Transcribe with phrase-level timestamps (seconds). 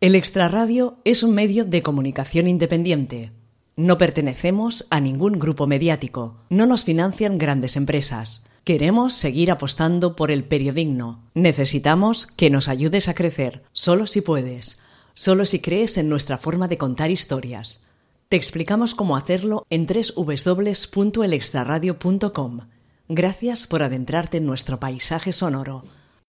[0.00, 3.32] El Extraradio es un medio de comunicación independiente.
[3.74, 6.36] No pertenecemos a ningún grupo mediático.
[6.50, 8.46] No nos financian grandes empresas.
[8.62, 11.24] Queremos seguir apostando por el periodismo.
[11.34, 14.80] Necesitamos que nos ayudes a crecer, solo si puedes,
[15.14, 17.84] solo si crees en nuestra forma de contar historias.
[18.28, 22.60] Te explicamos cómo hacerlo en www.elextraradio.com.
[23.08, 25.82] Gracias por adentrarte en nuestro paisaje sonoro.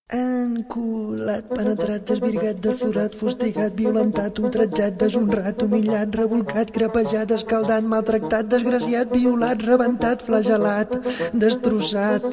[0.10, 9.62] Enculat, penetrat, desvirgat, desforat, fustigat, violentat, ultratjat, deshonrat, humillat, revolcat, crepejat, escaldat, maltractat, desgraciat, violat,
[9.62, 10.98] rebentat, flagelat,
[11.38, 12.26] destrossat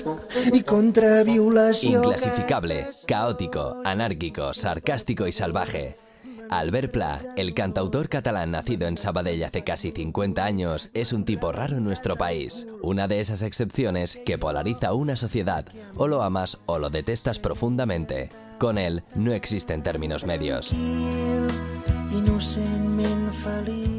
[0.56, 2.00] i contra violació...
[2.00, 6.05] Inclasificable, caótico, anárquico, sarcástico y salvaje.
[6.50, 11.52] Albert Pla, el cantautor catalán nacido en Sabadell hace casi 50 años, es un tipo
[11.52, 12.66] raro en nuestro país.
[12.82, 15.66] Una de esas excepciones que polariza una sociedad.
[15.96, 18.30] O lo amas o lo detestas profundamente.
[18.58, 20.72] Con él no existen términos medios.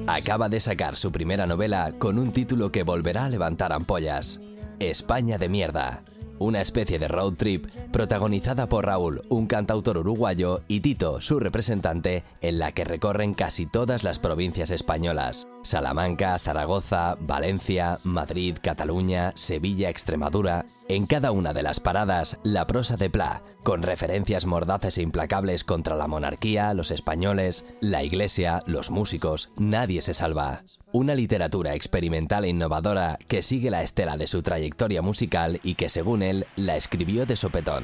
[0.07, 4.39] Acaba de sacar su primera novela con un título que volverá a levantar ampollas.
[4.79, 6.04] España de mierda.
[6.40, 12.24] Una especie de road trip protagonizada por Raúl, un cantautor uruguayo, y Tito, su representante,
[12.41, 15.48] en la que recorren casi todas las provincias españolas.
[15.68, 20.65] Salamanca, Zaragoza, Valencia, Madrid, Cataluña, Sevilla, Extremadura.
[20.87, 25.65] En cada una de las paradas, la prosa de Pla, con referencias mordaces e implacables
[25.65, 30.63] contra la monarquía, los españoles, la iglesia, los músicos, nadie se salva.
[30.93, 35.90] Una literatura experimental e innovadora que sigue la estela de su trayectoria musical y que
[35.90, 37.84] según él la escribió de sopetón.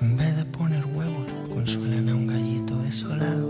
[0.00, 3.48] En vez de poner huevos, consuelan a un gallito desolado.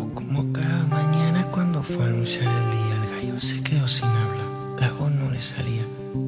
[0.00, 4.06] O como cada mañana cuando fue a anunciar el día, el gallo se quedó sin
[4.06, 4.76] habla.
[4.80, 5.84] La voz no le salía,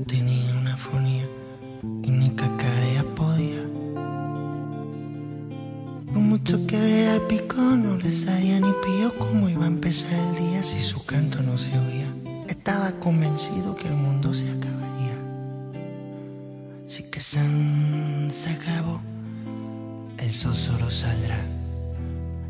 [0.07, 1.27] tenía una fonía
[1.83, 3.63] y ni cacarea podía.
[6.13, 10.13] Por mucho que abriera el pico, no le salía ni pío cómo iba a empezar
[10.13, 12.07] el día si su canto no se oía.
[12.47, 14.82] Estaba convencido que el mundo se acabaría.
[17.23, 17.39] Se
[18.51, 19.01] acabó,
[20.19, 21.39] el solo saldrá.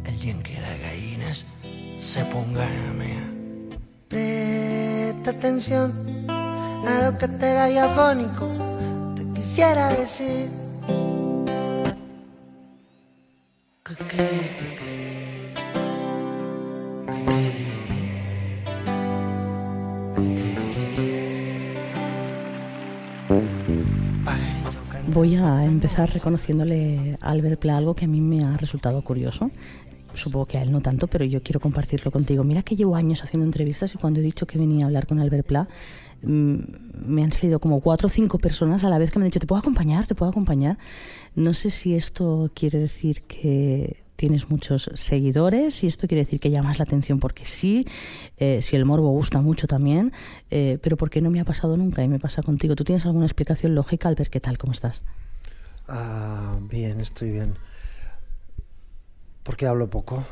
[0.06, 1.44] El día en que las gallinas
[2.00, 3.22] se pongan a mear.
[4.08, 5.92] Presta atención
[6.30, 8.48] a lo que te radiofónico
[9.14, 10.48] te quisiera decir.
[14.08, 14.71] Que.
[25.12, 29.50] Voy a empezar reconociéndole a Albert Pla algo que a mí me ha resultado curioso.
[30.14, 32.44] Supongo que a él no tanto, pero yo quiero compartirlo contigo.
[32.44, 35.20] Mira que llevo años haciendo entrevistas y cuando he dicho que venía a hablar con
[35.20, 35.68] Albert Pla,
[36.22, 36.56] mm,
[37.06, 39.40] me han salido como cuatro o cinco personas a la vez que me han dicho,
[39.40, 40.06] ¿te puedo acompañar?
[40.06, 40.78] ¿Te puedo acompañar?
[41.34, 46.48] No sé si esto quiere decir que tienes muchos seguidores, si esto quiere decir que
[46.48, 47.88] llamas la atención porque sí,
[48.36, 50.12] eh, si el morbo gusta mucho también,
[50.48, 52.76] eh, pero porque no me ha pasado nunca y me pasa contigo.
[52.76, 54.30] ¿Tú tienes alguna explicación lógica, Albert?
[54.30, 54.58] ¿Qué tal?
[54.58, 55.02] ¿Cómo estás?
[55.88, 57.56] Ah, bien, estoy bien.
[59.42, 60.24] ¿Por qué hablo poco?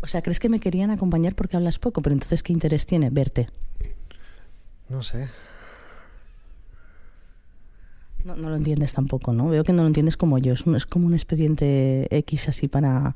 [0.00, 2.00] O sea, ¿crees que me querían acompañar porque hablas poco?
[2.00, 3.50] Pero entonces, ¿qué interés tiene verte?
[4.88, 5.28] No sé.
[8.24, 9.50] No, no lo entiendes tampoco, ¿no?
[9.50, 10.54] Veo que no lo entiendes como yo.
[10.54, 13.14] Es, es como un expediente X así para,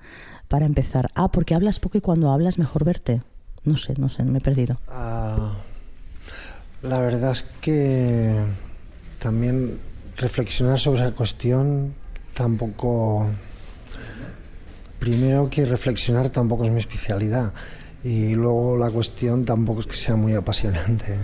[0.49, 1.09] para empezar.
[1.15, 3.23] Ah, porque hablas poco y cuando hablas mejor verte.
[3.65, 4.79] No sé, no sé, me he perdido.
[4.89, 5.55] Ah,
[6.83, 8.37] la verdad es que
[9.19, 9.79] también
[10.17, 11.95] reflexionar sobre esa cuestión
[12.35, 13.27] tampoco...
[14.99, 17.55] Primero que reflexionar tampoco es mi especialidad.
[18.05, 21.17] Y luego la cuestión tampoco es que sea muy apasionante.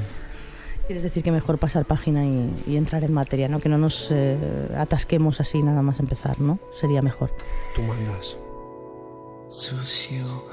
[0.86, 3.58] Quieres decir que mejor pasar página y, y entrar en materia, ¿no?
[3.58, 6.58] Que no nos eh, atasquemos así nada más empezar, ¿no?
[6.72, 7.30] Sería mejor.
[7.74, 8.36] Tú mandas.
[9.48, 10.44] Sucio,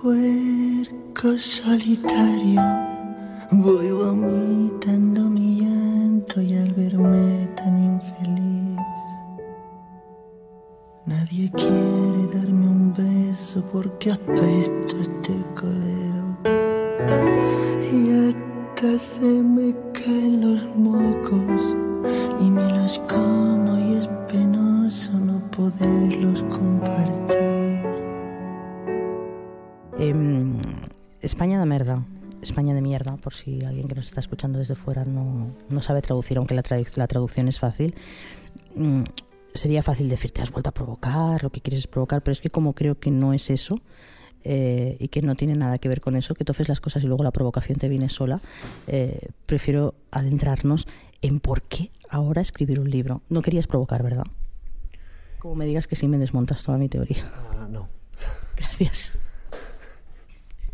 [0.00, 2.60] puerco solitario,
[3.50, 8.78] voy vomitando mi llanto y al verme tan infeliz.
[11.06, 16.36] Nadie quiere darme un beso porque apesto este colero.
[16.44, 16.75] Y
[18.94, 21.76] se me caen los mocos
[22.40, 27.84] y me los como y es penoso no poderlos compartir.
[29.98, 30.56] Em,
[31.20, 32.04] España de mierda.
[32.42, 36.00] España de mierda, por si alguien que nos está escuchando desde fuera no, no sabe
[36.00, 37.94] traducir, aunque la traducción es fácil.
[38.76, 39.02] Mm,
[39.52, 42.40] sería fácil decir, te has vuelto a provocar, lo que quieres es provocar, pero es
[42.40, 43.80] que como creo que no es eso
[44.46, 47.02] eh, y que no tiene nada que ver con eso, que tú haces las cosas
[47.04, 48.40] y luego la provocación te viene sola,
[48.86, 50.86] eh, prefiero adentrarnos
[51.22, 53.22] en por qué ahora escribir un libro.
[53.28, 54.24] No querías provocar, ¿verdad?
[55.38, 57.30] Como me digas que sí me desmontas toda mi teoría.
[57.34, 57.88] Ah, no.
[58.56, 59.18] Gracias.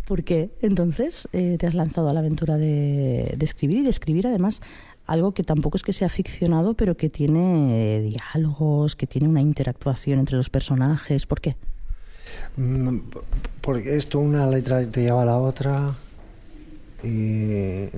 [0.06, 3.90] ¿Por qué entonces eh, te has lanzado a la aventura de, de escribir y de
[3.90, 4.60] escribir además
[5.06, 9.40] algo que tampoco es que sea ficcionado, pero que tiene eh, diálogos, que tiene una
[9.40, 11.26] interactuación entre los personajes.
[11.26, 11.56] ¿Por qué?
[13.60, 15.94] Porque esto una letra te lleva a la otra
[17.02, 17.88] y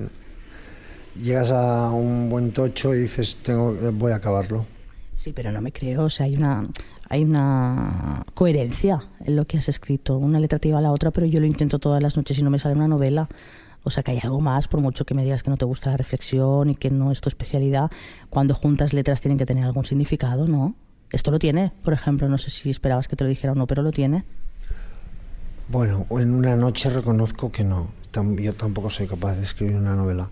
[1.21, 4.65] llegas a un buen tocho y dices, tengo, voy a acabarlo.
[5.13, 6.03] Sí, pero no me creo.
[6.03, 6.67] O sea, hay una,
[7.09, 10.17] hay una coherencia en lo que has escrito.
[10.17, 12.43] Una letra te lleva a la otra, pero yo lo intento todas las noches y
[12.43, 13.29] no me sale una novela.
[13.83, 15.91] O sea, que hay algo más, por mucho que me digas que no te gusta
[15.91, 17.91] la reflexión y que no es tu especialidad.
[18.29, 20.75] Cuando juntas letras tienen que tener algún significado, ¿no?
[21.11, 22.27] Esto lo tiene, por ejemplo.
[22.29, 24.25] No sé si esperabas que te lo dijera o no, pero lo tiene.
[25.67, 27.89] Bueno, en una noche reconozco que no.
[28.37, 30.29] Yo tampoco soy capaz de escribir una novela.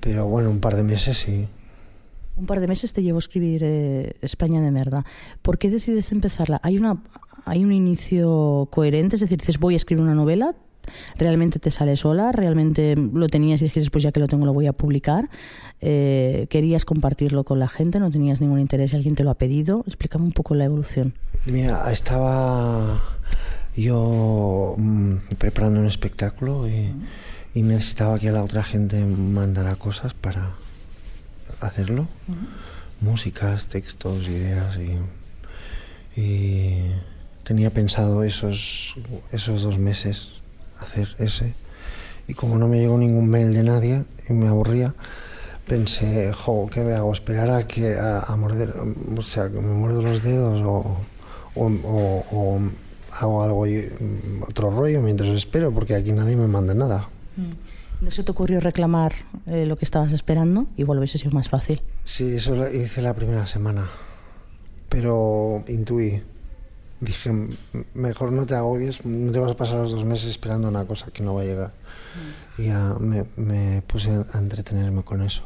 [0.00, 1.48] Pero bueno, un par de meses sí.
[2.36, 5.04] Un par de meses te llevo a escribir eh, España de merda.
[5.42, 6.60] ¿Por qué decides empezarla?
[6.62, 7.02] ¿Hay, una,
[7.44, 9.16] ¿Hay un inicio coherente?
[9.16, 10.54] Es decir, dices, voy a escribir una novela,
[11.16, 12.32] ¿realmente te sale sola?
[12.32, 15.28] ¿Realmente lo tenías y dijiste, pues ya que lo tengo lo voy a publicar?
[15.80, 17.98] Eh, ¿Querías compartirlo con la gente?
[17.98, 18.94] ¿No tenías ningún interés?
[18.94, 19.84] ¿Alguien te lo ha pedido?
[19.86, 21.14] Explícame un poco la evolución.
[21.46, 23.02] Mira, estaba
[23.76, 26.92] yo mm, preparando un espectáculo y,
[27.54, 30.50] y necesitaba que la otra gente mandara cosas para
[31.60, 32.06] hacerlo.
[33.00, 36.92] Músicas, textos, ideas y, y
[37.42, 38.94] tenía pensado esos,
[39.32, 40.41] esos dos meses
[40.82, 41.54] hacer ese.
[42.28, 44.94] Y como no me llegó ningún mail de nadie y me aburría,
[45.66, 47.12] pensé, jo, ¿qué me hago?
[47.12, 48.74] ¿Esperar a que a, a morder,
[49.16, 50.96] o sea, que me muerdo los dedos o,
[51.54, 52.60] o, o- o
[53.12, 55.72] hago algo y, mm, otro rollo mientras espero?
[55.72, 57.08] Porque aquí nadie me manda nada.
[58.00, 59.12] ¿No se te ocurrió reclamar
[59.46, 60.66] eh, lo que estabas esperando?
[60.76, 61.82] Igual hubiese sido más fácil.
[62.04, 63.86] Sí, eso lo hice la primera semana,
[64.88, 66.22] pero intuí.
[67.02, 67.48] Dije, "M-
[67.94, 71.10] mejor no te agobies, no te vas a pasar los dos meses esperando una cosa
[71.12, 71.72] que no va a llegar.
[72.58, 75.42] Y ya me, me puse a entretenerme con eso.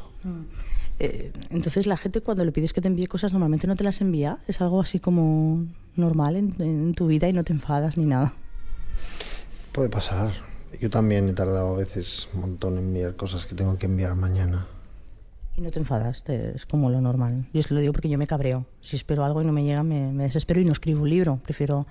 [0.99, 4.01] Eh, entonces la gente cuando le pides que te envíe cosas normalmente no te las
[4.01, 4.37] envía.
[4.47, 5.65] Es algo así como
[5.95, 8.33] normal en, en tu vida y no te enfadas ni nada.
[9.71, 10.31] Puede pasar.
[10.79, 14.13] Yo también he tardado a veces un montón en enviar cosas que tengo que enviar
[14.15, 14.67] mañana.
[15.57, 17.47] Y no te enfadas, te- es como lo normal.
[17.51, 18.65] Yo se lo digo porque yo me cabreo.
[18.79, 21.39] Si espero algo y no me llega, me, me desespero y no escribo un libro.
[21.43, 21.87] Prefiero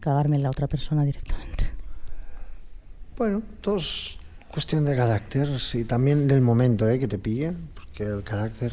[0.00, 1.72] cagarme en la otra persona directamente.
[3.16, 4.16] Bueno, todo es
[4.52, 7.00] cuestión de carácter, sí, también del momento ¿eh?
[7.00, 8.72] que te pille, porque el carácter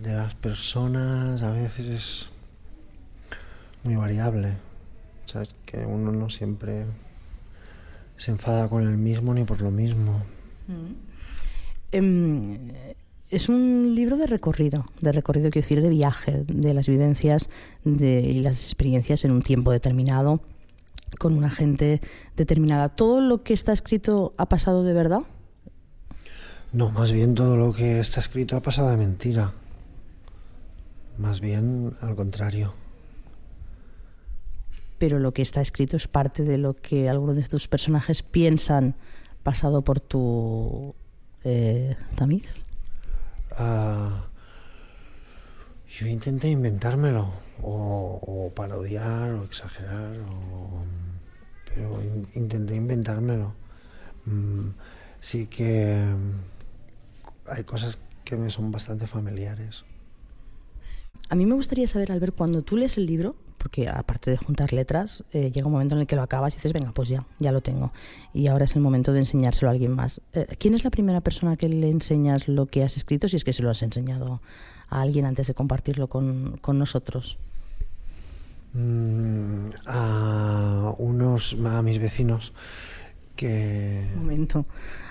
[0.00, 2.30] de las personas a veces es
[3.82, 4.52] muy variable.
[5.24, 6.84] Sabes que uno no siempre
[8.16, 10.22] se enfada con el mismo ni por lo mismo.
[11.90, 12.68] Em,
[13.30, 17.50] es un libro de recorrido, de recorrido, quiero decir, de viaje, de las vivencias
[17.84, 20.40] de, y las experiencias en un tiempo determinado,
[21.18, 22.00] con una gente
[22.36, 22.88] determinada.
[22.90, 25.22] ¿Todo lo que está escrito ha pasado de verdad?
[26.72, 29.52] No, más bien todo lo que está escrito ha pasado de mentira.
[31.18, 32.74] Más bien al contrario.
[34.98, 38.94] Pero lo que está escrito es parte de lo que algunos de tus personajes piensan
[39.42, 40.94] pasado por tu
[41.44, 42.62] eh, tamiz.
[43.58, 44.26] Ah,
[45.98, 47.30] yo intenté inventármelo,
[47.62, 50.84] o, parodiar, o exagerar, o-
[51.66, 53.54] pero in- intenté inventármelo.
[54.26, 54.70] Mm,
[55.20, 59.84] sí que mm, hay cosas que me son bastante familiares.
[61.28, 64.72] A mí me gustaría saber, Albert, cuando tú lees el libro, porque aparte de juntar
[64.72, 67.26] letras, eh, llega un momento en el que lo acabas y dices, venga, pues ya,
[67.38, 67.92] ya lo tengo.
[68.32, 70.20] Y ahora es el momento de enseñárselo a alguien más.
[70.32, 73.44] Eh, ¿Quién es la primera persona que le enseñas lo que has escrito, si es
[73.44, 74.40] que se lo has enseñado
[74.88, 77.38] a alguien antes de compartirlo con, con nosotros?
[78.74, 82.52] Mm, a unos, a mis vecinos
[83.36, 84.66] que Un momento.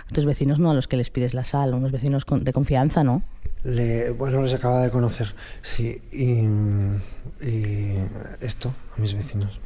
[0.10, 2.54] A tus vecinos no a los que les pides la sal, a unos vecinos de
[2.54, 3.24] confianza, ¿no?
[3.66, 6.46] Le, bueno, les acaba de conocer, sí, y,
[7.46, 7.98] y
[8.42, 9.60] esto, a mis vecinos.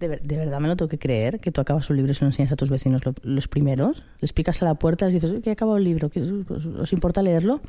[0.00, 1.38] ¿De, de verdad me lo tengo que creer?
[1.40, 4.04] ¿Que tú acabas un libro y se lo enseñas a tus vecinos lo- los primeros?
[4.20, 6.10] ¿Les picas a la puerta y les dices, "Uy, que he acabado el libro?
[6.10, 7.60] ¿Que, os, os importa leerlo?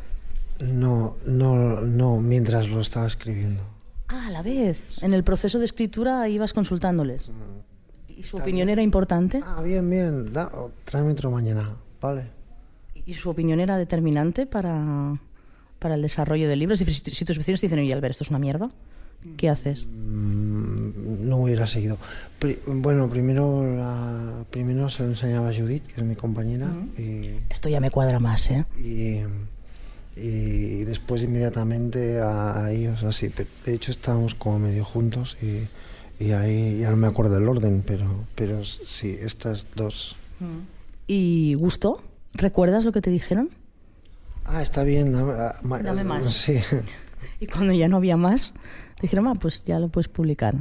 [0.60, 3.64] No, no, no, mientras lo estaba escribiendo.
[4.10, 5.02] Ah, a la vez.
[5.04, 7.30] En el proceso de escritura ibas consultándoles.
[8.10, 9.42] ¿Y su opinión era importante?
[9.46, 10.52] Ah, bien, bien, da,
[10.86, 12.24] tráeme otro mañana, vale.
[13.06, 15.14] ¿Y su opinión era determinante para,
[15.80, 16.74] para el desarrollo del libro?
[16.74, 18.72] Es decir, si, si tus vecinos te dicen, oye, Albert, esto es una mierda,
[19.38, 19.86] ¿qué haces?
[19.88, 21.98] Mm, no hubiera seguido.
[22.40, 27.32] Pri- bueno, primero, la, primero se lo enseñaba a Judith, que es mi compañera, y,
[27.50, 28.66] Esto ya me cuadra más, ¿eh?
[28.80, 29.22] y,
[30.20, 33.30] y después inmediatamente a, a ellos, así.
[33.66, 37.84] De hecho, estábamos como medio juntos y, y ahí ya no me acuerdo el orden,
[37.86, 40.16] pero, pero sí, estas dos.
[41.06, 42.02] ¿Y gustó?
[42.34, 43.50] ¿Recuerdas lo que te dijeron?
[44.48, 46.34] Ah, está bien, dame, ah, Dame más.
[46.34, 46.60] Sí.
[47.40, 48.54] Y cuando ya no había más,
[49.00, 50.56] dijeron, ah, pues ya lo puedes publicar.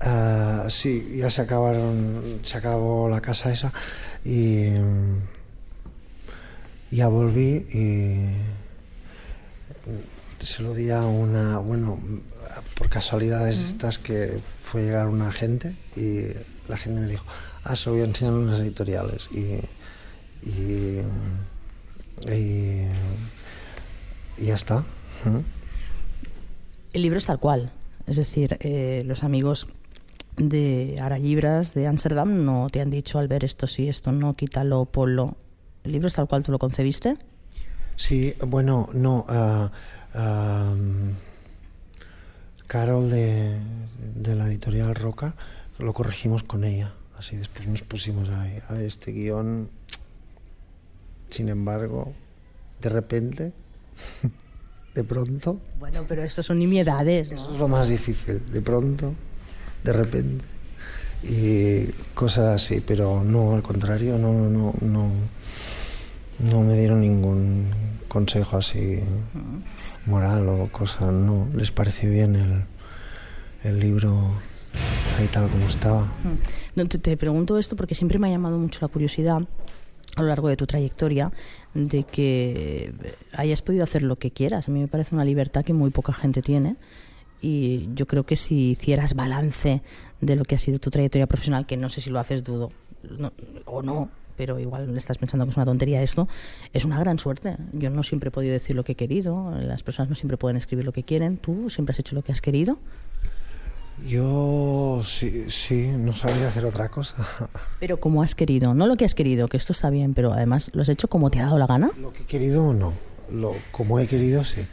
[0.00, 3.72] Ah, sí, ya se acabaron, se acabó la casa esa
[4.24, 5.16] y mm,
[6.90, 8.28] ya volví y
[10.44, 11.98] se lo di a una, bueno,
[12.76, 16.26] por casualidades estas que fue llegar una gente y
[16.68, 17.24] la gente me dijo,
[17.64, 19.60] ah, se lo voy a enseñar en unas editoriales y,
[20.48, 21.00] y,
[22.26, 22.88] y,
[24.36, 24.84] y ya está.
[25.24, 25.42] Ujú.
[26.92, 27.72] El libro es tal cual.
[28.06, 29.68] Es decir, eh, los amigos
[30.36, 34.34] de Ara Llibres de Ámsterdam no te han dicho al ver esto sí, esto no,
[34.34, 35.36] quítalo, ponlo.
[35.84, 37.16] ¿El libro es tal cual tú lo concebiste?
[37.96, 39.26] Sí, bueno, no.
[39.28, 39.70] ah,
[42.66, 43.58] Carol de,
[44.14, 45.34] de la editorial Roca
[45.78, 46.92] lo corregimos con ella.
[47.18, 48.28] Así después nos pusimos.
[48.28, 48.42] A
[48.74, 49.70] ver, este guion,
[51.30, 52.12] sin embargo,
[52.80, 53.52] de repente,
[54.94, 58.44] de pronto, Bueno, pero esto son nimiedades, eso es lo más difícil.
[58.46, 59.14] De pronto,
[59.84, 60.44] de repente.
[61.22, 65.10] Y cosas así, pero no, al contrario, no, no, no,
[66.38, 67.66] no me dieron ningún
[68.06, 69.00] consejo así
[70.06, 72.64] moral o cosa, no, les pareció bien el,
[73.64, 74.30] el libro
[75.18, 76.06] ahí tal como estaba.
[76.76, 79.42] No, te, te pregunto esto porque siempre me ha llamado mucho la curiosidad
[80.18, 81.32] a lo largo de tu trayectoria
[81.74, 82.92] de que
[83.34, 84.68] hayas podido hacer lo que quieras.
[84.68, 86.76] A mí me parece una libertad que muy poca gente tiene
[87.40, 89.80] y yo creo que si hicieras balance
[90.20, 92.72] de lo que ha sido tu trayectoria profesional, que no sé si lo haces, dudo,
[93.18, 93.32] no-
[93.64, 96.28] o no, pero igual le estás pensando que es una tontería esto,
[96.72, 97.56] es una gran suerte.
[97.72, 100.56] Yo no siempre he podido decir lo que he querido, las personas no siempre pueden
[100.56, 102.78] escribir lo que quieren, tú siempre has hecho lo que has querido.
[104.06, 107.16] Yo sí, sí, no sabía hacer otra cosa.
[107.80, 110.70] Pero como has querido, no lo que has querido, que esto está bien, pero además
[110.72, 111.90] lo has hecho como te ha dado la gana.
[112.00, 112.92] Lo que he querido no,
[113.30, 114.66] lo, como he querido sí.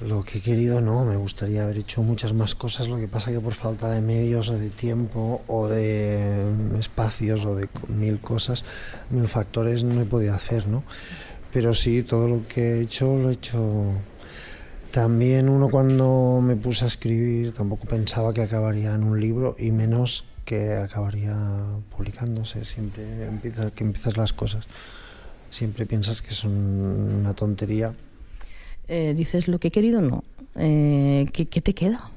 [0.00, 3.32] Lo que he querido no, me gustaría haber hecho muchas más cosas, lo que pasa
[3.32, 8.62] que por falta de medios o de tiempo o de espacios o de mil cosas,
[9.08, 10.84] mil factores no he podido hacer, ¿no?
[11.50, 13.92] Pero sí, todo lo que he hecho lo he hecho...
[14.96, 19.70] También uno cuando me puse a escribir tampoco pensaba que acabaría en un libro y
[19.70, 21.36] menos que acabaría
[21.94, 22.64] publicándose.
[22.64, 24.66] Siempre empiezas, que empiezas las cosas,
[25.50, 27.92] siempre piensas que son una tontería.
[28.88, 30.24] Eh, dices lo que he querido, no.
[30.54, 32.10] Eh, ¿qué, qué te queda?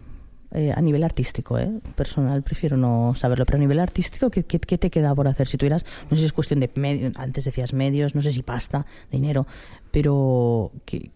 [0.53, 1.69] Eh, a nivel artístico, ¿eh?
[1.97, 5.49] personal, prefiero no saberlo, pero a nivel artístico, ¿qué, qué, qué te queda por hacer?
[5.49, 8.41] Si tuvieras, no sé si es cuestión de medios, antes decías medios, no sé si
[8.41, 9.45] pasta, dinero,
[9.91, 11.11] pero ¿qué,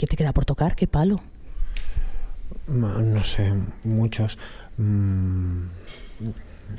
[0.00, 0.76] qué te queda por tocar?
[0.76, 1.20] ¿Qué palo?
[2.66, 3.52] No sé,
[3.84, 4.38] muchos.
[4.78, 5.64] Mm,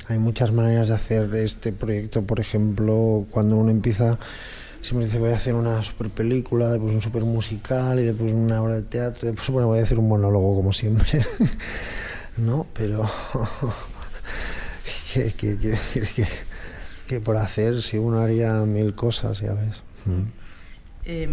[0.08, 2.24] hay muchas maneras de hacer este proyecto.
[2.24, 4.18] Por ejemplo, cuando uno empieza,
[4.82, 8.60] siempre dice voy a hacer una super película, después un super musical y después una
[8.60, 11.24] obra de teatro, después bueno, voy a hacer un monólogo como siempre.
[12.38, 13.08] no, pero
[15.14, 16.08] ¿qué, qué quiere decir?
[16.16, 16.26] Que,
[17.06, 19.84] que por hacer, si uno haría mil cosas, ya ves.
[20.06, 20.41] Mm.
[21.06, 21.28] Eh,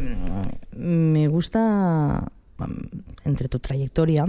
[0.77, 2.31] me gusta,
[3.25, 4.27] entre tu trayectoria,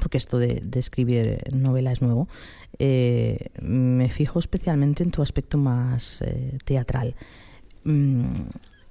[0.00, 2.28] porque esto de, de escribir novela es nuevo,
[2.78, 7.14] eh, me fijo especialmente en tu aspecto más eh, teatral.
[7.84, 8.42] Mm,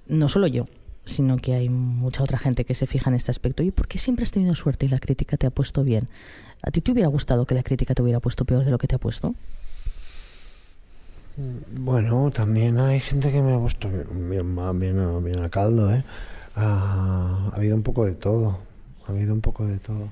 [0.07, 0.67] no solo yo,
[1.05, 3.63] sino que hay mucha otra gente que se fija en este aspecto.
[3.63, 6.09] ¿Y por qué siempre has tenido suerte y la crítica te ha puesto bien?
[6.61, 8.87] ¿A ti te hubiera gustado que la crítica te hubiera puesto peor de lo que
[8.87, 9.35] te ha puesto?
[11.37, 16.03] Bueno, también hay gente que me ha puesto bien, bien, a- bien a- caldo, ¿eh?
[16.55, 18.57] Ah, ha habido un poco de todo,
[19.07, 20.09] ha habido un poco de todo.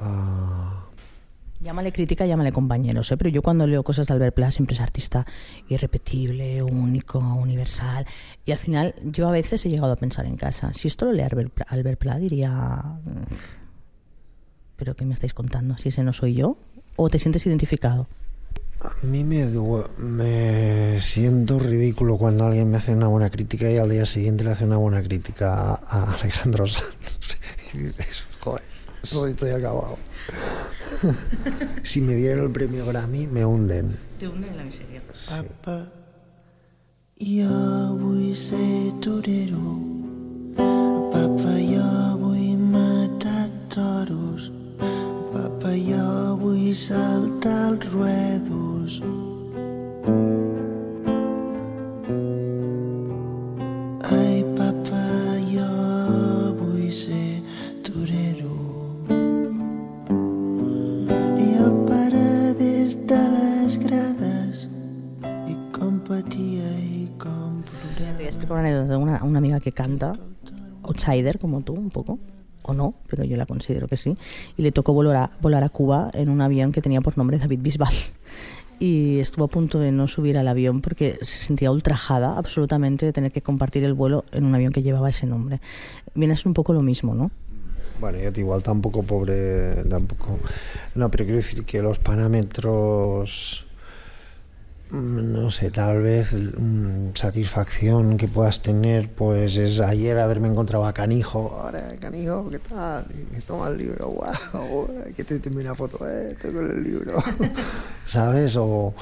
[0.00, 0.80] Ah,
[1.60, 3.16] Llámale crítica, llámale compañeros, ¿eh?
[3.16, 5.24] pero yo cuando leo cosas de Albert Pla siempre es artista
[5.68, 8.04] irrepetible, único, universal.
[8.44, 11.12] Y al final yo a veces he llegado a pensar en casa, si esto lo
[11.12, 13.34] lee Albert Pla, Albert Pla diría, "Mm,
[14.76, 15.78] ¿pero qué me estáis contando?
[15.78, 16.56] Si ese no soy yo,
[16.96, 18.08] ¿o te sientes identificado?
[18.84, 19.46] A mí me,
[19.98, 24.50] me siento ridículo cuando alguien me hace una buena crítica y al día siguiente le
[24.50, 26.84] hace una buena crítica a, a Alejandro Sanz.
[27.74, 28.62] Y dices, joder,
[29.02, 29.98] estoy acabado.
[31.82, 33.98] si me dieran el premio Grammy, me hunden.
[34.20, 35.02] Te hunde en la miseria.
[35.28, 35.88] Papa,
[37.18, 39.80] jo vull ser torero.
[40.56, 44.52] Papa, jo vull matar toros.
[46.56, 48.73] y salta al ruedos.
[54.04, 55.04] Ai, papa,
[55.48, 55.68] jo
[56.58, 57.40] vull ser
[57.80, 58.52] torero.
[61.40, 64.68] I el pare des de les grades
[65.48, 67.62] i com patia i com
[67.96, 70.12] Te voy a explicar una anécdota una, una amiga que canta,
[70.82, 72.18] outsider como tú, un poco,
[72.64, 74.14] o no, pero yo la considero que sí,
[74.58, 77.38] y le tocó volar a, volar a Cuba en un avión que tenía por nombre
[77.38, 77.94] David Bisbal.
[78.84, 83.14] Y estuvo a punto de no subir al avión porque se sentía ultrajada absolutamente de
[83.14, 85.62] tener que compartir el vuelo en un avión que llevaba ese nombre.
[86.14, 87.30] Viene a ser un poco lo mismo, ¿no?
[87.98, 90.38] Bueno, yo igual tampoco pobre, tampoco.
[90.96, 93.64] No, pero quiero decir que los parámetros,
[94.94, 100.92] no sé, tal vez mm, satisfacción que puedas tener, pues es ayer haberme encontrado a
[100.92, 101.58] Canijo.
[101.60, 103.06] Ahora, Canijo, ¿qué tal?
[103.36, 107.14] Y toma el libro, guau, que te te una foto, eh, tengo el libro.
[108.04, 108.56] ¿Sabes?
[108.56, 108.94] O,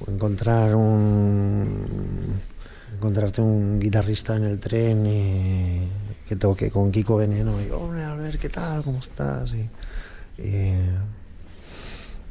[0.00, 2.40] o encontrar un.
[2.94, 5.88] Encontrarte un guitarrista en el tren y
[6.28, 8.82] que toque con Kiko Veneno y, hombre, a ver, ¿qué tal?
[8.82, 9.54] ¿Cómo estás?
[9.54, 9.70] Y,
[10.42, 10.74] y,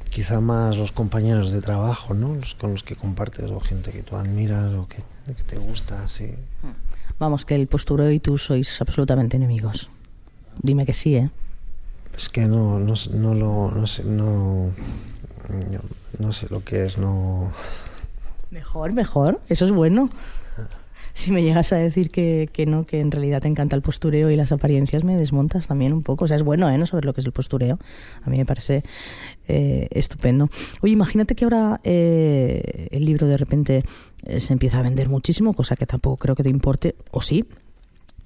[0.10, 2.36] quizá más los compañeros de trabajo, ¿no?
[2.36, 6.08] Los con los que compartes o gente que tú admiras o que, que te gusta,
[6.08, 6.34] sí.
[7.20, 9.90] Vamos, que el postureo y tú sois absolutamente enemigos.
[10.62, 11.30] Dime que sí, ¿eh?
[12.16, 14.72] Es que no, no, no lo, no sé, no,
[15.50, 15.82] no,
[16.18, 17.52] no sé lo que es, no...
[18.52, 20.10] Mejor, mejor, eso es bueno.
[21.20, 24.30] Si me llegas a decir que, que no, que en realidad te encanta el postureo
[24.32, 26.26] y las apariencias, me desmontas también un poco.
[26.26, 26.78] O sea, es bueno, ¿eh?
[26.78, 27.78] No saber lo que es el postureo.
[28.24, 28.84] A mí me parece
[29.48, 30.50] eh, estupendo.
[30.82, 33.84] Oye, imagínate que ahora eh, el libro de repente
[34.26, 37.46] eh, se empieza a vender muchísimo, cosa que tampoco creo que te importe, o sí,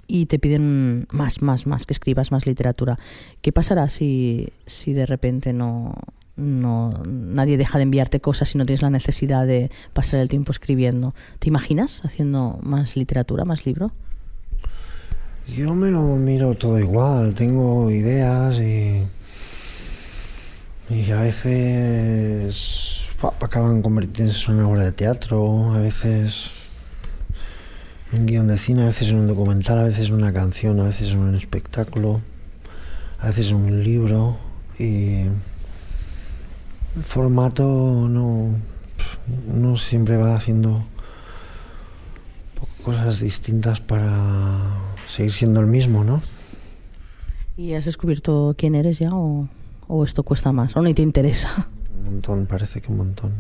[0.08, 3.00] y te piden más, más, más, que escribas más literatura.
[3.42, 5.96] ¿Qué pasará si, si de repente no,
[6.36, 10.52] no nadie deja de enviarte cosas y no tienes la necesidad de pasar el tiempo
[10.52, 11.14] escribiendo?
[11.40, 13.92] ¿Te imaginas haciendo más literatura, más libro?
[15.48, 19.04] Yo me lo miro todo igual, tengo ideas y,
[20.90, 23.08] y a veces
[23.42, 26.52] acaban convirtiéndose en una obra de teatro, a veces
[28.14, 31.36] un guion de cine, a veces un documental, a veces una canción, a veces un
[31.36, 32.22] espectáculo,
[33.20, 34.38] a veces un libro
[34.80, 35.26] y
[37.02, 37.64] formato
[38.10, 38.50] no,
[39.48, 40.84] no siempre va haciendo
[42.84, 44.12] cosas distintas para
[45.08, 46.22] seguir siendo el mismo, ¿no?
[47.56, 49.48] ¿Y has descubierto quién eres ya o,
[49.88, 50.76] o esto cuesta más?
[50.76, 51.68] ¿O ni te interesa?
[51.98, 53.32] Un montón, parece que un montón.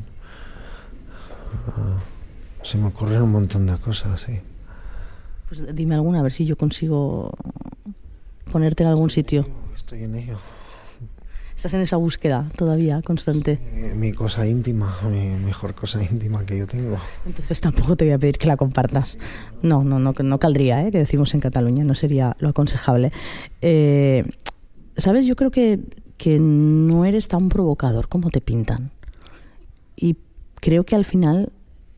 [1.67, 1.97] Ah,
[2.63, 4.39] se me ocurren un montón de cosas, sí.
[5.49, 7.35] Pues dime alguna, a ver si yo consigo
[8.51, 9.45] ponerte en algún sitio.
[9.75, 10.37] Estoy en ello.
[11.63, 13.57] Estás en esa búsqueda todavía, constante.
[13.95, 16.97] Mi cosa íntima, mi mejor cosa íntima que yo tengo.
[17.25, 19.17] Entonces tampoco te voy a pedir que la compartas.
[19.61, 20.91] No, no, no, no caldría, ¿eh?
[20.91, 23.13] que decimos en Cataluña, no sería lo aconsejable.
[23.61, 24.25] Eh,
[24.97, 25.79] Sabes, yo creo que,
[26.17, 28.91] que no eres tan provocador como te pintan.
[29.95, 30.17] Y
[30.55, 31.53] creo que al final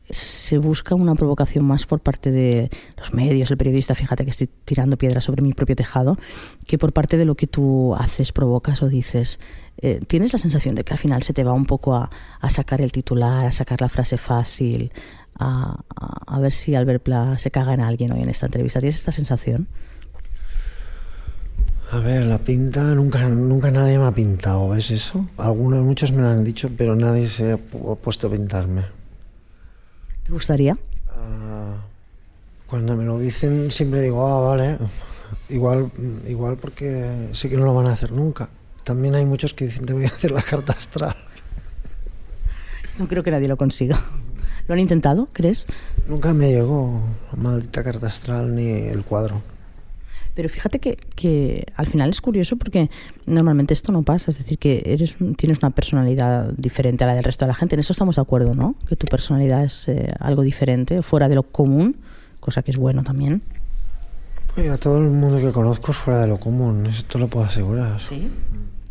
[0.08, 4.48] se busca una provocación más por parte de los medios, el periodista, fíjate que estoy
[4.64, 6.18] tirando piedras sobre mi propio tejado,
[6.66, 9.40] que por parte de lo que tú haces, provocas o dices.
[9.78, 12.10] Eh, ¿Tienes la sensación de que al final se te va un poco a,
[12.48, 14.92] sacar el titular, a sacar la frase fácil,
[15.38, 15.82] a,
[16.40, 18.80] ver si Albert Pla se caga en alguien hoy en esta entrevista?
[18.80, 19.66] ¿Tienes esta sensación?
[21.92, 25.28] A ver, la pinta, nunca, nunca nadie me ha pintado, ¿ves eso?
[25.36, 28.95] Algunos, muchos me lo han dicho, pero nadie se ha pu- puesto a pintarme.
[30.26, 30.76] ¿Te gustaría?
[31.08, 31.76] Ah,
[32.66, 34.76] cuando me lo dicen siempre digo, ah, vale,
[35.48, 35.92] igual,
[36.26, 38.48] igual porque sé que no lo van a hacer nunca.
[38.82, 41.14] También hay muchos que dicen, te voy a hacer la carta astral.
[42.98, 44.00] No creo que nadie lo consiga.
[44.66, 45.64] ¿Lo han intentado, crees?
[46.08, 49.42] Nunca me llegó la maldita carta astral ni el cuadro.
[50.36, 52.90] Pero fíjate que, que al final es curioso porque
[53.24, 57.24] normalmente esto no pasa, es decir, que eres tienes una personalidad diferente a la del
[57.24, 57.74] resto de la gente.
[57.74, 58.76] En eso estamos de acuerdo, ¿no?
[58.86, 61.96] Que tu personalidad es eh, algo diferente, fuera de lo común,
[62.38, 63.40] cosa que es bueno también.
[64.58, 67.46] Oye, a todo el mundo que conozco es fuera de lo común, esto lo puedo
[67.46, 67.98] asegurar.
[68.02, 68.28] Sí.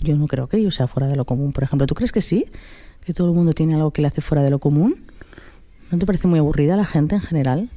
[0.01, 1.85] Yo no creo que yo sea fuera de lo común, por ejemplo.
[1.85, 2.47] ¿Tú crees que sí?
[3.05, 4.95] ¿Que todo el mundo tiene algo que le hace fuera de lo común?
[5.91, 7.69] ¿No te parece muy aburrida la gente en general?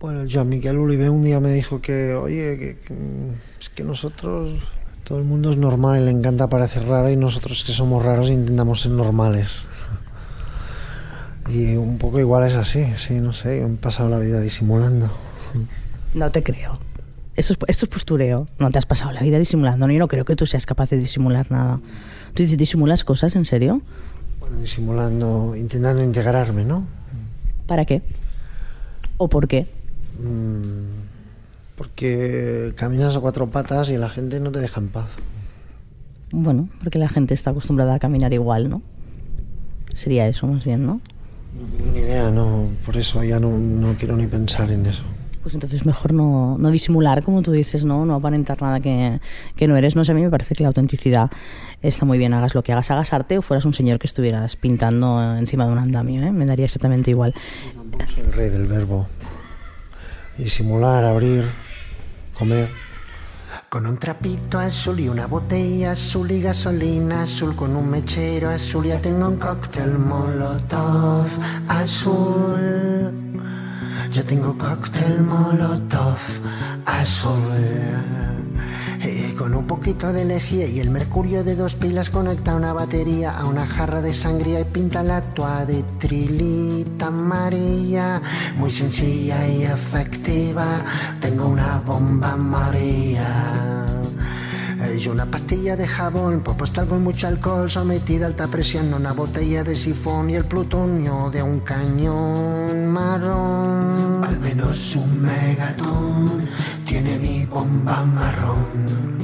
[0.00, 2.94] Bueno, Joan Miquel Olivé un día me dijo que, oye, que, que,
[3.60, 4.58] es que nosotros,
[5.04, 8.30] todo el mundo es normal y le encanta parecer raro y nosotros que somos raros
[8.30, 9.62] intentamos ser normales.
[11.48, 15.10] Y un poco igual es así, sí, no sé, he pasado la vida disimulando.
[16.14, 16.78] No te creo.
[17.34, 18.46] Eso es, esto es postureo.
[18.60, 19.88] No te has pasado la vida disimulando.
[19.88, 21.80] Yo no creo que tú seas capaz de disimular nada.
[22.34, 23.82] ¿Tú disimulas cosas, en serio?
[24.38, 26.86] Bueno, disimulando, intentando integrarme, ¿no?
[27.66, 28.02] ¿Para qué?
[29.16, 29.66] ¿O por qué?
[30.22, 31.00] Mm,
[31.76, 35.10] porque caminas a cuatro patas y la gente no te deja en paz.
[36.32, 38.82] Bueno, porque la gente está acostumbrada a caminar igual, ¿no?
[39.94, 41.00] Sería eso más bien, ¿no?
[41.58, 45.02] No tengo ni idea, no, por eso ya no, no quiero ni pensar en eso.
[45.42, 48.04] Pues entonces mejor no, no disimular, como tú dices, ¿no?
[48.04, 49.20] No aparentar nada que,
[49.56, 49.96] que, no eres.
[49.96, 51.30] No sé, a mí me parece que la autenticidad
[51.80, 52.34] está muy bien.
[52.34, 55.72] Hagas lo que hagas, hagas arte o fueras un señor que estuvieras pintando encima de
[55.72, 56.30] un andamio, ¿eh?
[56.30, 57.34] Me daría exactamente igual.
[57.98, 59.06] Yo soy el rey del verbo.
[60.40, 61.44] Disimular, abrir,
[62.32, 62.70] comer.
[63.68, 68.86] Con un trapito azul y una botella azul y gasolina azul con un mechero azul
[68.86, 71.26] ya tengo un cóctel molotov
[71.68, 73.12] azul.
[74.10, 76.18] Yo tengo cóctel molotov
[76.86, 77.60] azul.
[79.02, 83.30] Y con un poquito de lejía y el mercurio de dos pilas conecta una batería
[83.30, 88.20] a una jarra de sangría y pinta la toa de trilita amarilla.
[88.58, 90.84] Muy sencilla y efectiva.
[91.20, 93.86] Tengo una bomba María.
[94.98, 99.62] Y una pastilla de jabón, postal con mucho alcohol, sometida a alta presión, una botella
[99.62, 104.24] de sifón y el plutonio de un cañón marrón.
[104.24, 106.48] Al menos un megatón
[106.90, 109.16] tiene mi bomba marrón.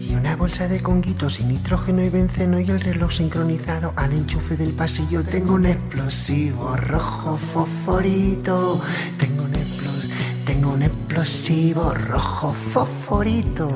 [0.00, 4.56] Y una bolsa de conguitos y nitrógeno y benceno y el reloj sincronizado al enchufe
[4.56, 5.22] del pasillo.
[5.22, 8.80] Tengo un explosivo rojo fosforito.
[9.18, 10.08] Tengo un, explos
[10.46, 13.68] tengo un explosivo rojo fosforito.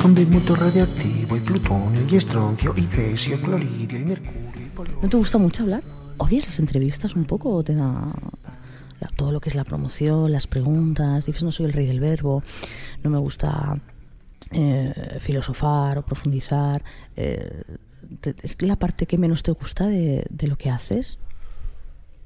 [0.00, 4.40] Con bismuto radioactivo y plutonio y estroncio y cesio, cloridio y mercurio.
[4.98, 5.02] Y.
[5.02, 5.84] ¿No te gusta mucho hablar?
[6.16, 8.12] ¿Odias las entrevistas un poco o te da
[9.02, 11.26] la- todo lo que es la promoción, las preguntas?
[11.26, 12.42] Dices, no soy el rey del verbo,
[13.02, 13.78] no me gusta
[14.50, 16.82] eh, filosofar o profundizar.
[17.16, 17.62] eh,
[18.42, 21.18] ¿Es la parte que menos te gusta de, de lo que haces?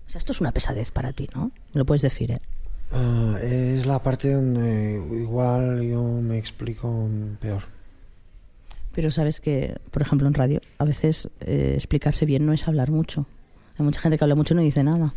[0.06, 1.50] O sea, esto es una pesadez para ti, ¿no?
[1.72, 2.38] Me lo puedes decir, ¿eh?
[2.92, 7.08] Ah, es la parte donde igual yo me explico
[7.40, 7.62] peor.
[8.92, 12.90] Pero sabes que, por ejemplo, en radio, a veces eh, explicarse bien no es hablar
[12.90, 13.26] mucho.
[13.78, 15.12] Hay mucha gente que habla mucho y no dice nada.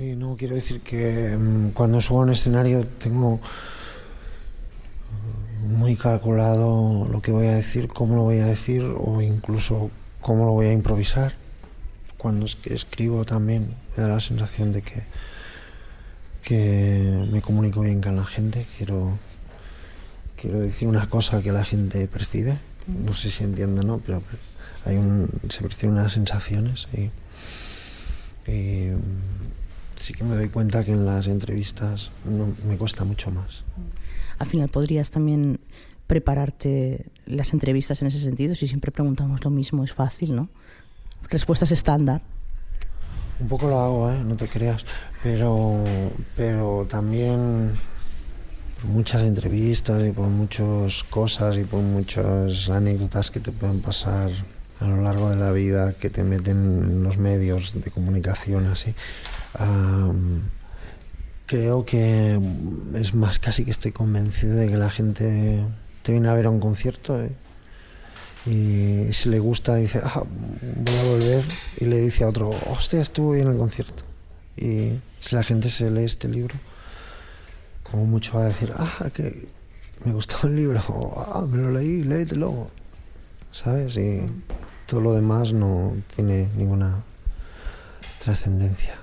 [0.00, 3.38] Sí, no, quiero decir que mm, cuando subo a un escenario tengo
[5.62, 9.90] mm, muy calculado lo que voy a decir, cómo lo voy a decir o incluso
[10.22, 11.34] cómo lo voy a improvisar.
[12.16, 15.02] Cuando escribo también me da la sensación de que,
[16.44, 18.66] que me comunico bien con la gente.
[18.78, 19.18] Quiero,
[20.40, 22.56] quiero decir una cosa que la gente percibe.
[22.86, 23.98] No sé si entiende, ¿no?
[23.98, 24.22] Pero
[24.86, 27.10] hay un, se perciben unas sensaciones y,
[28.50, 29.39] y, mm,
[30.00, 33.64] sí que me doy cuenta que en las entrevistas no, me cuesta mucho más.
[34.38, 35.60] Al final podrías también
[36.06, 38.54] prepararte las entrevistas en ese sentido.
[38.54, 40.48] Si siempre preguntamos lo mismo, es fácil, ¿no?
[41.28, 42.22] Respuestas estándar.
[43.38, 44.22] Un poco lo hago, ¿eh?
[44.24, 44.84] no te creas,
[45.22, 45.84] pero,
[46.36, 47.70] pero también
[48.80, 54.30] por muchas entrevistas y por muchas cosas y por muchas anécdotas que te pueden pasar
[54.80, 58.94] a lo largo de la vida que te meten en los medios de comunicación así.
[59.58, 60.42] Am,
[61.46, 62.40] creo que
[62.94, 65.64] es más casi que estoy convencido de que la gente
[66.02, 67.30] te viene a ver a un concierto ¿eh?
[68.46, 71.44] y si le gusta dice, ah, voy a volver
[71.78, 74.02] y le dice a otro, hostia, estuvo bien el concierto.
[74.56, 76.54] Y si la gente se lee este libro,
[77.82, 79.46] como mucho va a decir, ah, que
[80.04, 80.80] me gustó el libro,
[81.34, 82.68] ah, me lo leí, léetelo,
[83.52, 83.96] ¿sabes?
[83.98, 84.22] Y
[84.86, 87.02] todo lo demás no tiene ninguna
[88.24, 88.98] trascendencia.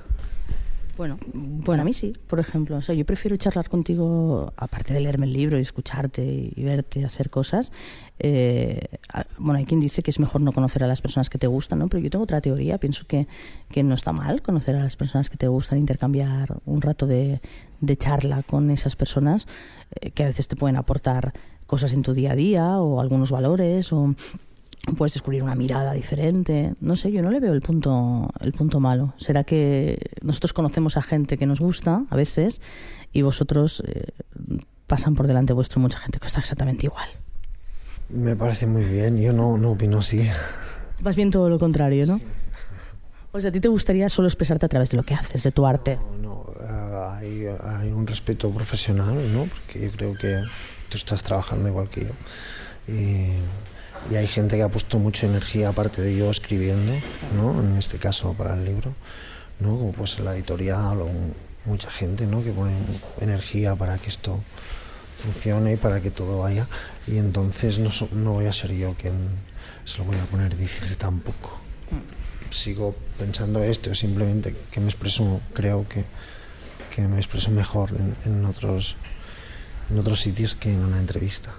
[0.97, 2.77] Bueno, bueno, a mí sí, por ejemplo.
[2.77, 7.05] O sea, yo prefiero charlar contigo, aparte de leerme el libro y escucharte y verte
[7.05, 7.71] hacer cosas.
[8.17, 8.79] eh,
[9.37, 11.79] bueno, hay quien dice que es mejor no conocer a las personas que te gustan,
[11.79, 11.87] ¿no?
[11.87, 12.79] Pero yo tengo otra teoría.
[12.79, 13.27] Pienso que,
[13.69, 17.41] que no está mal conocer a las personas que te gustan, intercambiar un rato de,
[17.79, 19.45] de charla con esas personas
[20.01, 21.33] eh, que a veces te pueden aportar
[21.67, 24.15] cosas en tu día a día o algunos valores o
[24.95, 26.73] puedes descubrir una mirada diferente.
[26.79, 29.13] No sé, yo no le veo el punto, el punto malo.
[29.17, 32.61] Será que nosotros conocemos a gente que nos gusta a veces
[33.11, 34.11] y vosotros eh,
[34.87, 37.09] pasan por delante vuestro mucha gente que está exactamente igual.
[38.09, 40.29] Me parece muy bien, yo no, no opino así.
[41.01, 42.21] Vas bien todo lo contrario, ¿no?
[43.33, 45.51] O sea, a ti te gustaría solo expresarte a través de lo que haces, de
[45.51, 45.97] tu arte.
[45.97, 49.45] No, no, eh, hay, hay un respeto profesional, ¿no?
[49.45, 50.41] Porque yo creo que
[50.89, 52.13] tú estás trabajando igual que yo.
[52.87, 53.33] Y,
[54.11, 56.93] y hay gente que ha puesto mucha energía, aparte de yo escribiendo,
[57.35, 57.59] ¿no?
[57.61, 58.93] En este caso para el libro,
[59.59, 59.77] ¿no?
[59.77, 61.09] Como pues la editorial o
[61.65, 62.43] mucha gente, ¿no?
[62.43, 62.73] Que pone
[63.19, 64.39] energía para que esto
[65.23, 66.67] funcione y para que todo vaya.
[67.05, 69.13] Y entonces no, no voy a ser yo quien
[69.85, 71.59] se lo voy a poner difícil tampoco.
[72.49, 76.05] Sigo pensando esto, simplemente que me expreso, creo que,
[76.95, 77.91] que me expreso mejor
[78.25, 78.95] en otros,
[79.89, 81.53] en otros sitios que en una entrevista.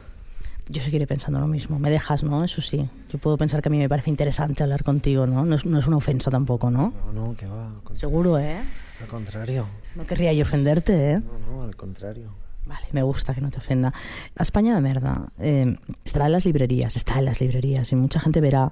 [0.69, 1.79] Yo seguiré pensando lo mismo.
[1.79, 2.45] Me dejas, ¿no?
[2.45, 2.89] Eso sí.
[3.11, 5.45] Yo puedo pensar que a mí me parece interesante hablar contigo, ¿no?
[5.45, 6.93] No es, no es una ofensa tampoco, ¿no?
[7.07, 7.73] No, no, que va.
[7.93, 8.61] Seguro, ¿eh?
[9.01, 9.67] Al contrario.
[9.95, 11.21] No querría yo ofenderte, ¿eh?
[11.21, 12.35] No, no, al contrario.
[12.67, 13.95] Vale, me gusta que no te ofenda.
[14.35, 18.21] La España de merda eh, estará en las librerías, está en las librerías y mucha
[18.21, 18.71] gente verá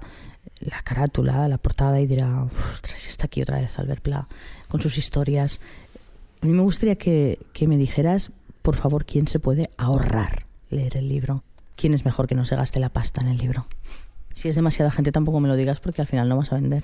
[0.59, 4.27] la carátula, la portada y dirá, ostras, está aquí otra vez Albert Pla
[4.67, 5.59] con sus historias.
[6.41, 8.31] A mí me gustaría que, que me dijeras,
[8.61, 11.43] por favor, quién se puede ahorrar leer el libro.
[11.77, 13.67] ¿Quién es mejor que no se gaste la pasta en el libro?
[14.33, 16.83] Si es demasiada gente tampoco me lo digas porque al final no vas a vender.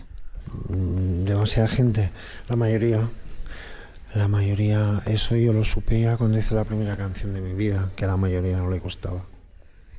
[0.69, 2.11] Mm, demasiada gente,
[2.47, 3.09] la mayoría.
[4.13, 7.89] La mayoría, eso yo lo supe ya cuando hice la primera canción de mi vida,
[7.95, 9.25] que a la mayoría no le gustaba.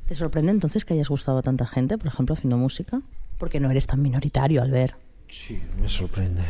[0.06, 3.02] ¿Te sorprende entonces que hayas gustado a tanta gente, por ejemplo, haciendo música?
[3.36, 4.94] Porque no eres tan minoritario, Albert.
[5.28, 6.44] Sí, me sorprende.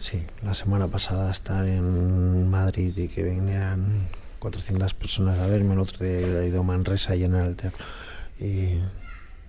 [0.00, 5.80] Sí, la semana pasada estar en Madrid y que vinieran 400 personas a verme, el
[5.80, 7.84] otro día haber ido a Manresa a llenar el teatro.
[8.40, 8.78] Y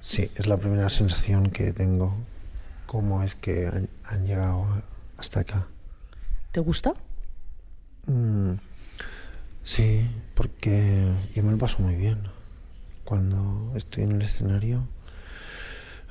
[0.01, 2.15] sí, es la primera sensación que tengo,
[2.85, 4.65] cómo es que han, han llegado
[5.17, 5.67] hasta acá.
[6.51, 6.93] ¿Te gusta?
[8.07, 8.53] Mm,
[9.63, 12.19] sí, porque yo me lo paso muy bien.
[13.03, 14.87] Cuando estoy en el escenario,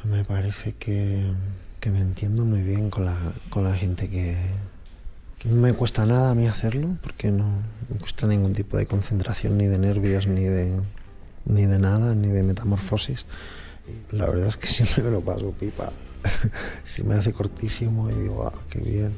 [0.04, 1.32] me parece que,
[1.80, 3.16] que me entiendo muy bien con la,
[3.50, 4.36] con la gente que,
[5.38, 7.44] que no me cuesta nada a mí hacerlo, porque no
[7.88, 10.80] me cuesta ningún tipo de concentración, ni de nervios, ni de,
[11.44, 13.24] ni de nada, ni de metamorfosis.
[14.10, 15.92] La verdad es que siempre me lo paso pipa.
[16.84, 19.12] si me hace cortísimo y digo, ah, qué bien.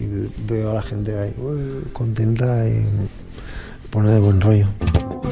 [0.00, 0.06] Y
[0.46, 2.84] veo a la gente ahí "Ué", contenta y
[3.90, 4.66] pone de buen rollo.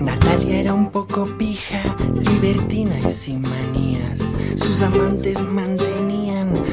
[0.01, 1.83] Natalia era un poco pija,
[2.31, 4.21] libertina y sin manías.
[4.57, 5.94] Sus amantes mantenían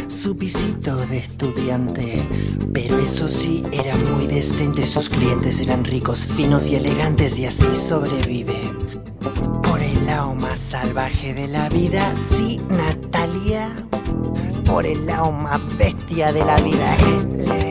[0.08, 2.28] su pisito de estudiante.
[2.74, 4.86] Pero eso sí, era muy decente.
[4.88, 8.62] Sus clientes eran ricos, finos y elegantes y así sobrevive.
[9.64, 13.70] Por el lado más salvaje de la vida, sí, Natalia.
[14.66, 16.98] Por el lado más bestia de la vida.
[17.56, 17.71] eh,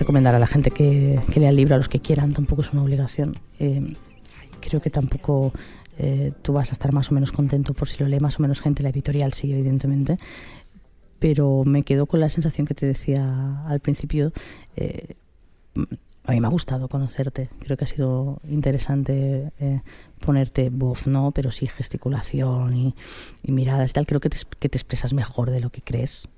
[0.00, 2.82] recomendar a la gente que, lea el libro, a los que quieran, tampoco es una
[2.82, 3.36] obligación.
[3.58, 3.94] Eh,
[4.60, 5.52] creo que tampoco
[5.98, 8.42] eh, tú vas a estar más o menos contento por si lo lee más o
[8.42, 10.18] menos gente, la editorial sí, evidentemente.
[11.18, 14.32] Pero me quedo con la sensación que te decía al principio.
[14.76, 15.14] eh,
[16.24, 19.80] a mí me ha gustado conocerte, creo que ha sido interesante eh,
[20.24, 22.94] ponerte voz, no, pero sí gesticulación y,
[23.42, 24.06] y miradas y tal.
[24.06, 26.28] Creo que te, que te expresas mejor de lo que crees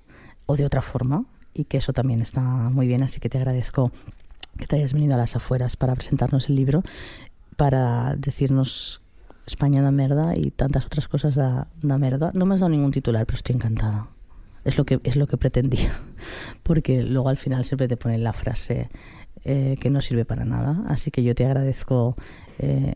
[0.46, 3.92] o de otra forma y que eso también está muy bien, así que te agradezco
[4.58, 6.82] que te hayas venido a las afueras para presentarnos el libro,
[7.56, 9.00] para decirnos
[9.46, 12.30] España da merda y tantas otras cosas da, da merda.
[12.34, 14.08] No me has dado ningún titular, pero estoy encantada.
[14.64, 15.92] Es lo que, es lo que pretendía,
[16.62, 18.90] porque luego al final siempre te ponen la frase
[19.44, 22.16] eh, que no sirve para nada, así que yo te agradezco
[22.60, 22.94] eh,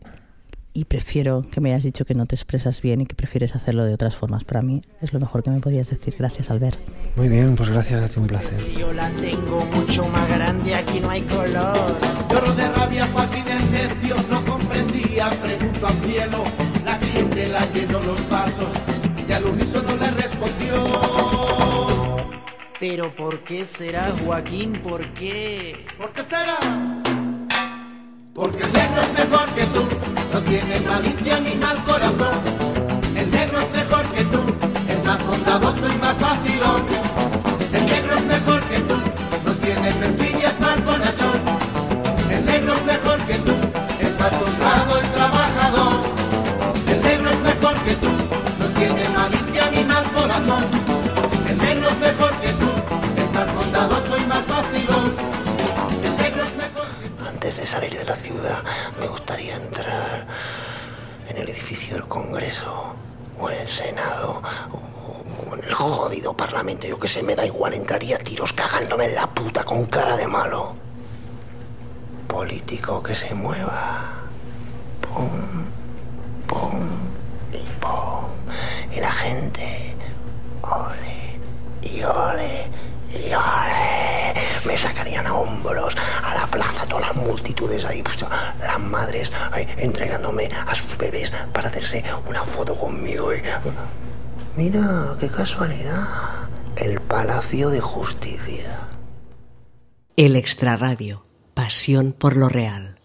[0.77, 3.83] y prefiero que me hayas dicho que no te expresas bien y que prefieres hacerlo
[3.83, 4.43] de otras formas.
[4.43, 6.13] Para mí es lo mejor que me podías decir.
[6.19, 6.77] Gracias, Albert.
[7.15, 8.53] Muy bien, pues gracias, a ti un placer.
[8.61, 11.97] Si yo la tengo mucho más grande, aquí no hay color.
[12.29, 15.31] Lloro de rabia, Joaquín el necio no comprendía.
[15.31, 16.43] Pregunto al cielo,
[16.85, 18.69] la clientela llenó los vasos
[19.27, 20.83] y al unísono le respondió.
[22.79, 24.73] Pero ¿por qué será Joaquín?
[24.73, 25.87] ¿Por qué?
[25.97, 26.59] ¿Por qué será?
[28.37, 29.87] Porque el negro es mejor que tú,
[30.31, 32.37] no tiene malicia ni mal corazón.
[33.15, 34.39] El negro es mejor que tú,
[34.87, 36.46] es más bondadoso, es más vacilón.
[94.57, 96.49] Mira, qué casualidad.
[96.77, 98.89] El Palacio de Justicia.
[100.15, 101.27] El Extraradio.
[101.53, 102.96] Pasión por lo real.